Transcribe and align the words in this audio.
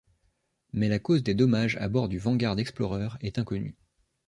Mais 0.73 0.89
la 0.89 0.97
cause 0.97 1.21
des 1.21 1.35
dommages 1.35 1.77
à 1.79 1.87
bord 1.87 2.09
du 2.09 2.17
Vanguard 2.17 2.57
Explorer 2.57 3.09
est 3.21 3.37
inconnue. 3.37 3.77